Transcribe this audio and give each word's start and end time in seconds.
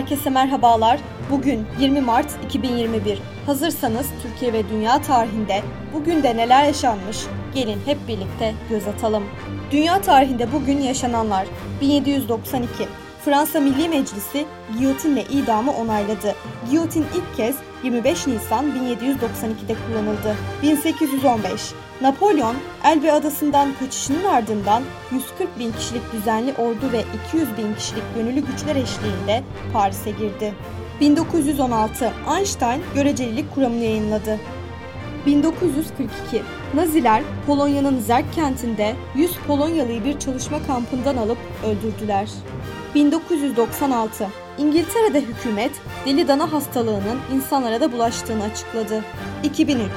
Herkese 0.00 0.30
merhabalar. 0.30 1.00
Bugün 1.30 1.66
20 1.80 2.00
Mart 2.00 2.44
2021. 2.44 3.18
Hazırsanız 3.46 4.06
Türkiye 4.22 4.52
ve 4.52 4.68
dünya 4.68 5.02
tarihinde 5.02 5.62
bugün 5.94 6.22
de 6.22 6.36
neler 6.36 6.64
yaşanmış? 6.64 7.18
Gelin 7.54 7.78
hep 7.86 7.98
birlikte 8.08 8.54
göz 8.70 8.88
atalım. 8.88 9.24
Dünya 9.70 10.02
tarihinde 10.02 10.52
bugün 10.52 10.80
yaşananlar 10.80 11.46
1792 11.80 12.70
Fransa 13.24 13.60
Milli 13.60 13.88
Meclisi 13.88 14.46
giyotinle 14.78 15.24
idamı 15.24 15.72
onayladı. 15.72 16.34
Giyotin 16.70 17.06
ilk 17.14 17.36
kez 17.36 17.56
25 17.84 18.26
Nisan 18.26 18.66
1792'de 18.66 19.76
kullanıldı. 19.86 20.36
1815 20.62 21.72
Napolyon, 22.00 22.56
Elbe 22.84 23.12
Adası'ndan 23.12 23.68
kaçışının 23.80 24.24
ardından 24.24 24.82
140 25.12 25.58
bin 25.58 25.72
kişilik 25.72 26.12
düzenli 26.12 26.52
ordu 26.52 26.92
ve 26.92 27.04
200 27.28 27.56
bin 27.56 27.74
kişilik 27.74 28.02
gönüllü 28.14 28.40
güçler 28.40 28.76
eşliğinde 28.76 29.42
Paris'e 29.72 30.10
girdi. 30.10 30.54
1916 31.00 32.12
Einstein 32.36 32.82
görecelilik 32.94 33.54
kuramını 33.54 33.84
yayınladı. 33.84 34.40
1942 35.26 36.42
Naziler 36.74 37.22
Polonya'nın 37.46 38.00
Zerk 38.00 38.32
kentinde 38.34 38.94
100 39.14 39.30
Polonyalı'yı 39.46 40.04
bir 40.04 40.18
çalışma 40.18 40.66
kampından 40.66 41.16
alıp 41.16 41.38
öldürdüler. 41.66 42.28
1996 42.94 44.28
İngiltere'de 44.58 45.20
hükümet 45.20 45.70
deli 46.06 46.28
dana 46.28 46.52
hastalığının 46.52 47.18
insanlara 47.34 47.80
da 47.80 47.92
bulaştığını 47.92 48.42
açıkladı. 48.42 49.04
2003 49.42 49.90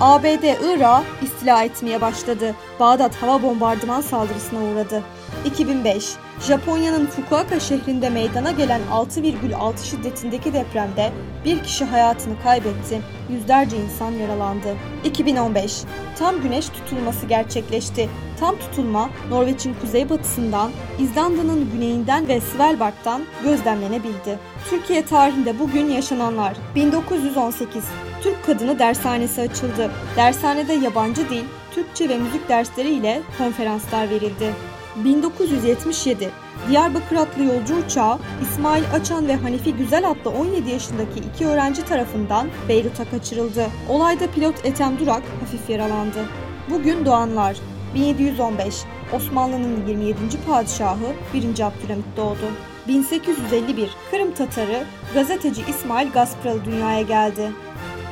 ABD 0.00 0.44
Irak'ı 0.64 1.24
istila 1.24 1.62
etmeye 1.64 2.00
başladı. 2.00 2.54
Bağdat 2.80 3.14
hava 3.22 3.42
bombardıman 3.42 4.00
saldırısına 4.00 4.58
uğradı. 4.60 5.02
2005 5.44 6.04
Japonya'nın 6.40 7.06
Fukuoka 7.06 7.60
şehrinde 7.60 8.10
meydana 8.10 8.50
gelen 8.50 8.80
6,6 8.92 9.90
şiddetindeki 9.90 10.52
depremde 10.52 11.12
bir 11.44 11.62
kişi 11.62 11.84
hayatını 11.84 12.34
kaybetti, 12.42 13.00
yüzlerce 13.30 13.76
insan 13.76 14.10
yaralandı. 14.10 14.76
2015 15.04 15.82
Tam 16.18 16.42
güneş 16.42 16.68
tutulması 16.68 17.26
gerçekleşti. 17.26 18.08
Tam 18.40 18.58
tutulma 18.58 19.10
Norveç'in 19.30 19.74
kuzeybatısından, 19.74 20.70
İzlanda'nın 20.98 21.70
güneyinden 21.72 22.28
ve 22.28 22.40
Svalbard'dan 22.40 23.22
gözlemlenebildi. 23.44 24.38
Türkiye 24.70 25.04
tarihinde 25.04 25.58
bugün 25.58 25.88
yaşananlar 25.88 26.56
1918 26.74 27.84
Türk 28.22 28.46
Kadını 28.46 28.78
Dershanesi 28.78 29.40
açıldı. 29.40 29.90
Dershanede 30.16 30.72
yabancı 30.72 31.28
dil, 31.30 31.44
Türkçe 31.74 32.08
ve 32.08 32.18
müzik 32.18 32.48
dersleri 32.48 32.88
ile 32.90 33.22
konferanslar 33.38 34.10
verildi. 34.10 34.54
1977 34.96 36.30
Diyarbakır 36.68 37.16
adlı 37.16 37.44
yolcu 37.44 37.76
uçağı 37.76 38.18
İsmail 38.42 38.84
Açan 38.94 39.28
ve 39.28 39.36
Hanifi 39.36 39.74
Güzel 39.74 40.10
adlı 40.10 40.30
17 40.30 40.70
yaşındaki 40.70 41.20
iki 41.34 41.46
öğrenci 41.46 41.84
tarafından 41.84 42.48
Beyrut'a 42.68 43.10
kaçırıldı. 43.10 43.66
Olayda 43.88 44.26
pilot 44.26 44.64
Ethem 44.64 44.98
Durak 44.98 45.22
hafif 45.40 45.70
yaralandı. 45.70 46.28
Bugün 46.70 47.06
doğanlar 47.06 47.56
1715 47.94 48.74
Osmanlı'nın 49.12 49.86
27. 49.86 50.18
padişahı 50.48 51.12
1. 51.34 51.40
Abdülhamit 51.40 52.16
doğdu. 52.16 52.50
1851 52.88 53.90
Kırım 54.10 54.34
Tatarı 54.34 54.84
gazeteci 55.14 55.62
İsmail 55.68 56.10
Gaspralı 56.10 56.64
dünyaya 56.64 57.02
geldi. 57.02 57.50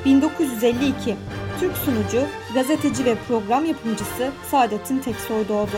1952 0.05 1.17
Türk 1.61 1.77
sunucu, 1.77 2.27
gazeteci 2.55 3.05
ve 3.05 3.15
program 3.29 3.65
yapımcısı 3.65 4.31
Saadettin 4.51 4.99
Teksoy 4.99 5.49
doğdu. 5.49 5.77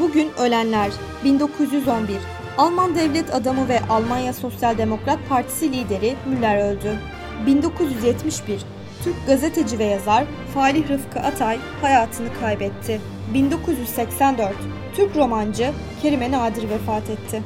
Bugün 0.00 0.30
ölenler 0.38 0.90
1911 1.24 2.16
Alman 2.58 2.94
devlet 2.94 3.34
adamı 3.34 3.68
ve 3.68 3.80
Almanya 3.90 4.32
Sosyal 4.32 4.78
Demokrat 4.78 5.18
Partisi 5.28 5.72
lideri 5.72 6.16
Müller 6.26 6.72
öldü. 6.72 6.98
1971 7.46 8.64
Türk 9.04 9.26
gazeteci 9.26 9.78
ve 9.78 9.84
yazar 9.84 10.24
Falih 10.54 10.88
Rıfkı 10.88 11.20
Atay 11.20 11.58
hayatını 11.80 12.28
kaybetti. 12.40 13.00
1984 13.34 14.54
Türk 14.96 15.16
romancı 15.16 15.72
Kerime 16.02 16.30
Nadir 16.30 16.68
vefat 16.68 17.10
etti. 17.10 17.42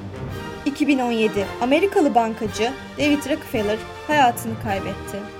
2017 0.67 1.47
Amerikalı 1.63 2.15
bankacı 2.15 2.73
David 2.99 3.31
Rockefeller 3.31 3.79
hayatını 4.07 4.55
kaybetti. 4.63 5.40